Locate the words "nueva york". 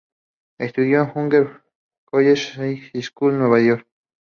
3.37-3.87